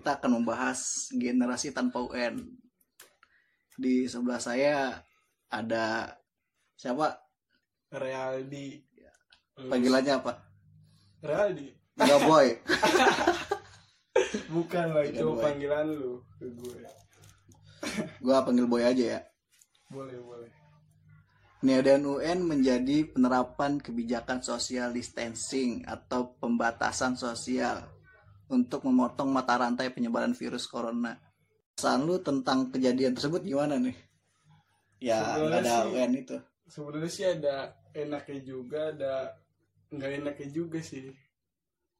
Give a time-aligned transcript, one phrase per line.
[0.00, 2.40] kita akan membahas generasi tanpa UN.
[3.76, 4.96] Di sebelah saya
[5.52, 6.16] ada
[6.72, 7.20] siapa?
[7.92, 8.80] Realdi
[9.60, 10.40] Panggilannya apa?
[11.20, 11.68] Realdi
[12.00, 12.48] Enggak boy.
[14.56, 16.80] bukan lah itu panggilan lu ke gue
[18.24, 19.20] Gua panggil boy aja ya.
[19.92, 20.48] boleh boleh
[21.60, 27.99] Peniadaan UN menjadi penerapan kebijakan social distancing atau pembatasan sosial
[28.50, 31.14] untuk memotong mata rantai penyebaran virus corona.
[31.72, 33.94] Pesan lu tentang kejadian tersebut gimana nih?
[35.00, 36.36] Ya, nggak ada sih- UN itu.
[36.66, 37.56] sebenarnya sih ada
[37.92, 39.14] enaknya juga ada
[39.88, 41.08] nggak enaknya juga sih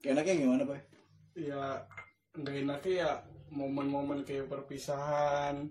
[0.00, 0.80] Enaknya gimana, Boy?
[1.34, 1.78] ya
[2.34, 3.10] nggak enaknya ya
[3.48, 5.70] momen-momen kayak perpisahan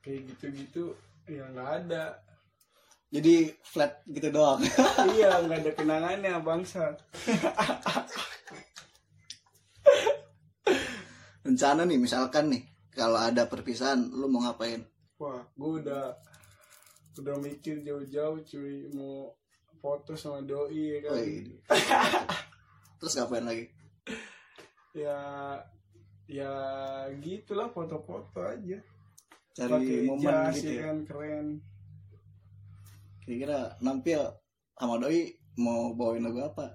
[0.00, 0.92] kayak gitu-gitu
[1.24, 2.18] ya nggak ada
[3.08, 4.58] Jadi flat gitu doang.
[5.14, 6.92] iya nggak ada kenangannya bangsa
[11.54, 14.82] Rencana nih, misalkan nih, kalau ada perpisahan, lu mau ngapain?
[15.14, 16.10] wah gue udah
[17.22, 19.30] udah mikir jauh-jauh cuy mau
[19.78, 21.54] foto sama doi ya kan Wih.
[22.98, 23.64] Terus ngapain lagi?
[24.90, 25.14] ya
[26.26, 26.50] ya
[27.22, 28.82] gitulah foto-foto aja
[29.54, 30.82] Cari pakai momen jas gitu ya ya.
[30.90, 31.46] kan keren
[33.22, 34.18] Kira-kira nampil
[34.74, 35.30] sama doi
[35.62, 36.74] mau bawain lagu apa?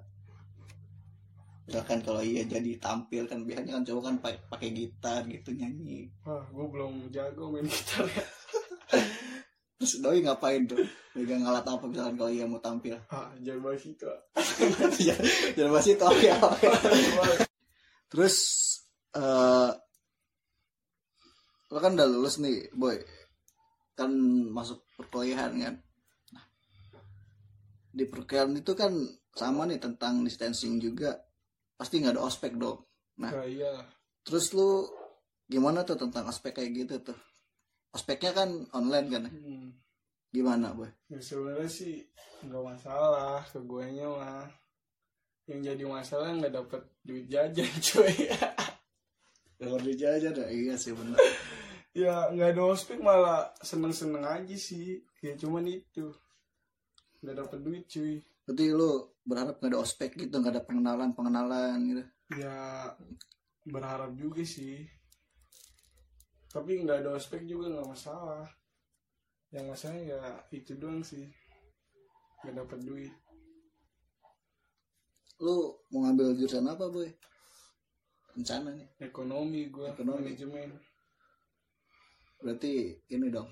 [1.70, 6.10] Misalkan kalau iya jadi tampil kan biasanya kan cowok kan pa- pakai gitar gitu nyanyi.
[6.26, 8.26] wah gue belum jago main gitar ya
[9.80, 10.82] Terus doi ngapain tuh?
[11.16, 12.98] Megang alat apa misalkan kalau iya mau tampil?
[13.14, 14.20] ah jangan bahas itu ah.
[15.56, 16.68] Jangan bahas itu oke oke.
[18.10, 18.36] Terus
[19.14, 19.72] eh
[21.70, 22.98] lo kan udah lulus nih, boy.
[23.94, 24.10] Kan
[24.50, 25.76] masuk perkuliahan kan.
[26.34, 26.44] Nah,
[27.94, 28.92] di perkuliahan itu kan
[29.32, 31.14] sama nih tentang distancing juga.
[31.80, 32.84] Pasti nggak ada ospek dong.
[33.24, 33.32] Nah.
[33.32, 33.72] nah iya
[34.28, 34.84] Terus lu
[35.48, 37.20] gimana tuh tentang ospek kayak gitu tuh?
[37.96, 39.24] Ospeknya kan online kan?
[39.26, 39.32] ya?
[39.32, 39.70] hmm.
[40.30, 40.92] Gimana, boy?
[41.10, 42.06] ya sebenarnya sih
[42.46, 44.46] nggak masalah ke gue nya mah
[45.50, 48.30] yang jadi masalah nggak dapet duit jajan cuy
[49.60, 51.18] Kalau dijajah dah, iya sih bener.
[51.98, 56.14] ya nggak ada ospek malah seneng seneng aja sih ya cuman itu
[57.26, 61.78] nggak dapet duit cuy Berarti lu berharap nggak ada ospek gitu, nggak ada pengenalan pengenalan
[61.86, 62.04] gitu.
[62.42, 62.90] ya
[63.70, 64.86] berharap juga sih
[66.50, 68.46] tapi nggak ada ospek juga nggak masalah
[69.54, 71.30] yang masalah ya itu doang sih
[72.42, 73.14] nggak dapet duit
[75.40, 77.08] Lu mau ngambil jurusan apa, boy?
[78.36, 78.92] Rencana nih.
[79.00, 80.36] ekonomi gua Ekonomi.
[80.36, 80.76] manajemen
[82.44, 83.48] Berarti ini dong.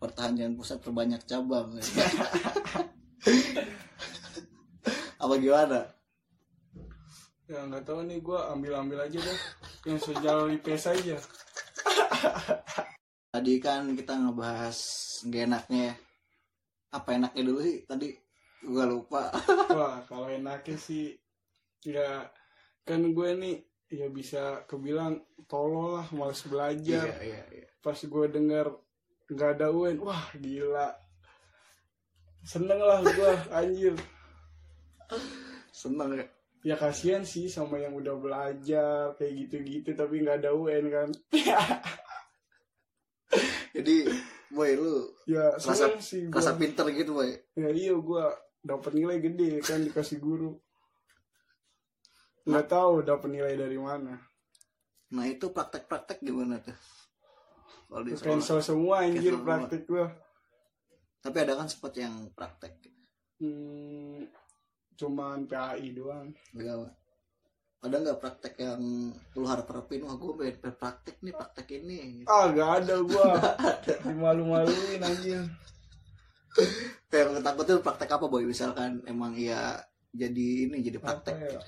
[0.00, 1.76] Pertanian pusat terbanyak cabang.
[5.24, 5.80] apa gimana?
[7.44, 9.38] ya nggak tahu nih gua ambil ambil aja deh
[9.84, 11.16] yang sejalur IPS aja
[13.34, 14.78] Tadi kan kita ngebahas
[15.26, 15.94] gak enaknya ya.
[16.94, 18.14] Apa enaknya dulu sih tadi?
[18.62, 19.34] Gua lupa.
[19.76, 21.18] wah kalau enaknya sih
[21.82, 22.30] ya
[22.86, 23.58] kan gue nih
[23.90, 25.18] ya bisa kebilang
[25.50, 27.68] tolol lah males belajar iya, iya.
[27.84, 28.72] pas gue denger
[29.28, 30.96] nggak ada UN wah gila
[32.40, 33.94] seneng lah gue anjir
[35.70, 36.26] Seneng ya.
[36.64, 41.08] ya kasihan sih sama yang udah belajar kayak gitu-gitu tapi nggak ada UN kan
[43.74, 44.06] Jadi,
[44.48, 44.94] boy lu
[45.26, 47.30] ya Rasa- sih gue rasa pinter gitu, boy.
[47.52, 48.24] ya iya gue
[48.60, 50.54] dapat nilai gede kan dikasih guru
[52.44, 54.14] nggak tahu dapat nilai dari mana
[55.06, 56.74] Nah, itu praktek-praktek gimana tuh?
[57.86, 58.34] Kalau di sekolah.
[58.34, 60.06] cancel semua anjir Cancel praktik gue
[61.20, 62.72] Tapi ada kan sempat yang praktek.
[63.38, 64.26] hmm,
[64.94, 66.92] cuman PAI doang Enggak, Pak.
[67.84, 68.80] Ada nggak praktek yang
[69.36, 70.08] lu harap-harapin?
[70.08, 72.24] Wah, gue pengen praktek nih, praktek ini.
[72.24, 73.28] Ah gak ada gue
[74.08, 75.44] dimalu-maluin anjir
[77.12, 78.48] Kayak lu takutin praktek apa, boy?
[78.48, 79.84] Misalkan emang iya
[80.16, 81.36] jadi ini, jadi praktek.
[81.36, 81.60] ya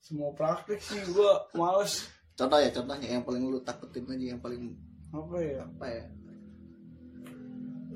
[0.00, 4.72] semua praktik sih gue males Contoh ya, contohnya yang paling lu takutin aja, yang paling
[5.12, 6.04] apa ya apa ya?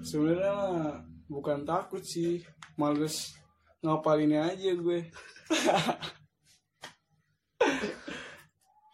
[0.05, 0.57] sebenarnya
[1.33, 2.45] bukan takut sih
[2.77, 3.33] males
[3.85, 5.05] ngapalinnya aja gue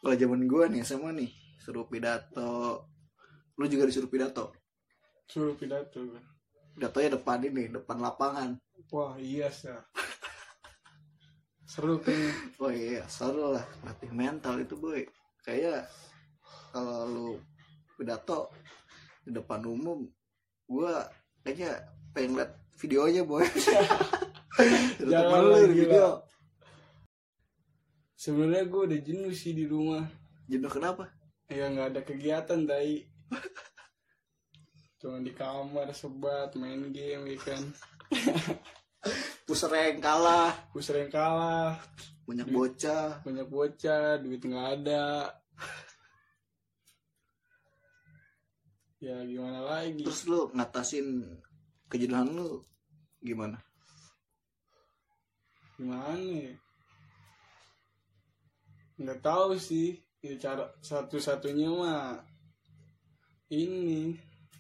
[0.01, 1.29] Kalau zaman gue nih, sama nih,
[1.61, 2.83] suruh pidato.
[3.61, 4.51] Lu juga disuruh pidato.
[5.31, 6.19] suruh pidato gue
[6.75, 8.59] Pidatonya depan ini, depan lapangan.
[8.91, 9.71] wah iya sih
[11.71, 12.11] seru tuh
[12.59, 13.63] Oh iya, seru lah.
[13.87, 15.07] Latih mental itu, boy.
[15.47, 15.87] Kayak
[16.75, 17.29] kalau lu
[17.95, 18.51] pidato
[19.23, 20.03] di depan umum,
[20.67, 21.07] gua
[21.47, 21.79] kayaknya
[22.11, 23.47] pengen liat videonya, boy.
[25.13, 26.09] Jangan lu lah, di video.
[28.21, 30.05] sebenarnya gue udah jenuh sih di rumah.
[30.45, 31.09] Jenuh kenapa?
[31.49, 33.09] Ya nggak ada kegiatan tai.
[35.01, 37.63] Cuma di kamar sebat main game ya kan.
[39.49, 40.53] Pusreng kalah.
[40.71, 41.81] Gue sering kalah.
[42.29, 43.25] Banyak bocah.
[43.27, 45.35] banyak bocah duit nggak ada.
[49.01, 50.05] Ya gimana lagi?
[50.05, 51.25] Terus lu ngatasin
[51.89, 52.63] kejenuhan lu
[53.25, 53.59] gimana
[55.81, 56.53] gimana ya?
[59.01, 59.97] Nggak tahu sih.
[60.21, 62.21] Ya cara satu-satunya mah
[63.49, 64.13] ini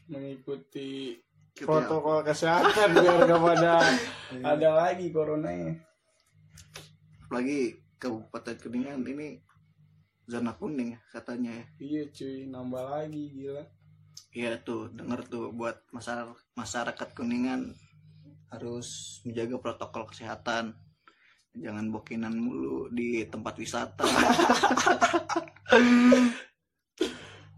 [0.08, 1.20] mengikuti
[1.50, 1.76] Gitu ya.
[1.76, 3.72] protokol kesehatan biar gak pada
[4.56, 5.76] ada lagi coronanya.
[7.28, 9.36] Lagi kabupaten kuningan ini
[10.24, 11.64] zona kuning ya, katanya ya.
[11.76, 12.48] Iya cuy.
[12.48, 13.64] Nambah lagi gila.
[14.32, 17.74] Iya tuh denger tuh buat masyarakat masyarakat kuningan
[18.48, 20.74] harus menjaga protokol kesehatan
[21.56, 24.06] jangan bokinan mulu di tempat wisata.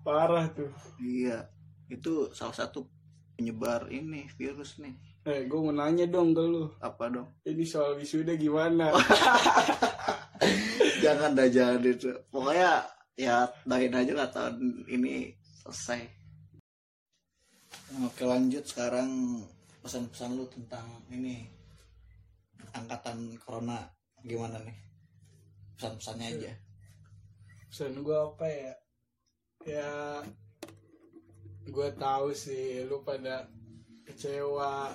[0.03, 0.73] Parah tuh.
[0.99, 1.47] Iya
[1.93, 2.89] itu salah satu
[3.37, 4.97] penyebar ini virus nih.
[5.23, 6.73] Eh gue mau nanya dong ke lu.
[6.81, 7.29] Apa dong?
[7.45, 8.91] Ini soal wisuda gimana?
[11.05, 12.11] Jangan dah jangan itu.
[12.31, 12.87] Pokoknya
[13.19, 16.03] ya doain aja lah tahun ini selesai.
[18.07, 19.43] Oke lanjut sekarang
[19.83, 21.43] pesan-pesan lu tentang ini
[22.73, 23.89] angkatan corona
[24.23, 24.77] gimana nih?
[25.77, 26.53] Pesan-pesannya aja.
[27.69, 28.73] Pesan gue apa ya?
[29.63, 29.93] Ya
[31.63, 33.49] gue tahu sih lu pada
[34.07, 34.95] kecewa.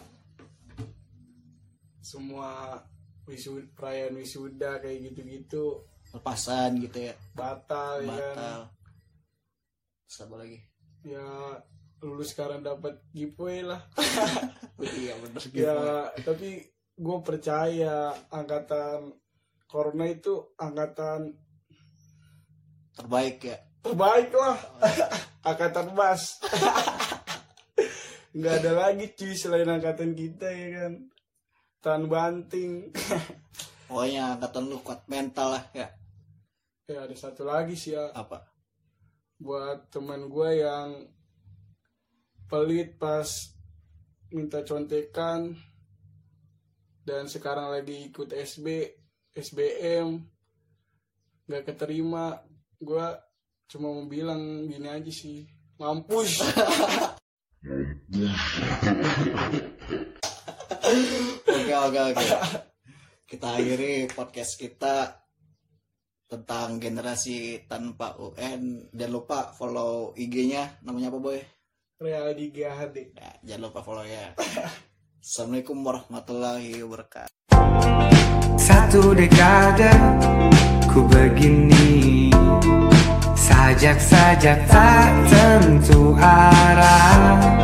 [2.00, 2.80] Semua
[3.28, 5.84] wisuda perayaan wisuda kayak gitu-gitu.
[6.16, 7.14] Lepasan gitu ya?
[7.36, 8.16] Batal, ya kan?
[8.16, 8.62] Batal.
[10.08, 10.60] Terus apa lagi?
[11.04, 11.28] Ya
[12.00, 13.82] lu sekarang dapat giveaway lah.
[14.78, 16.62] Iya bener gitu ya tapi
[16.98, 19.14] gue percaya angkatan
[19.70, 21.38] corona itu angkatan
[22.98, 23.58] terbaik ya?
[23.86, 24.58] Terbaik lah.
[25.50, 26.42] Angkatan emas.
[28.38, 30.94] Nggak ada lagi cuy selain angkatan kita ya kan?
[31.80, 32.90] Tan banting.
[33.88, 35.88] Pokoknya angkatan lu kuat mental lah ya.
[36.90, 38.10] Ya ada satu lagi sih ya.
[38.12, 38.44] Apa?
[39.38, 41.06] Buat teman gue yang
[42.50, 43.30] pelit pas
[44.34, 45.56] minta contekan
[47.08, 48.68] dan sekarang lagi ikut SB
[49.32, 50.20] SBM
[51.48, 52.44] nggak keterima
[52.84, 53.08] gue
[53.72, 55.48] cuma mau bilang gini aja sih
[55.80, 56.44] mampus
[61.48, 62.28] Oke oke oke.
[63.28, 65.20] Kita akhiri podcast kita
[66.32, 68.88] tentang generasi tanpa UN.
[68.96, 70.80] Jangan lupa follow IG-nya.
[70.88, 71.40] Namanya apa boy?
[72.00, 74.32] Real di GHD Ya, jangan lupa follow ya.
[75.28, 77.36] Assalamualaikum warahmatullahi wabarakatuh.
[78.56, 79.92] Satu dekade
[80.88, 82.32] ku begini
[83.36, 87.60] Sajak-sajak tak tentu arah.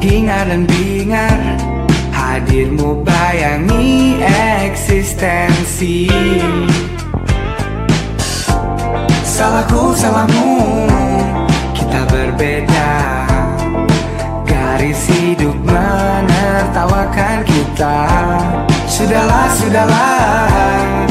[0.00, 1.60] Hingar dan bingar
[2.08, 4.24] Hadirmu bayangi
[4.64, 6.08] eksistensi.
[9.20, 10.56] Salahku, salahmu
[11.76, 12.92] Kita berbeda.
[14.48, 15.33] Garis hidup
[16.74, 17.98] menertawakan kita.
[18.90, 21.03] Sudahlah, sudahlah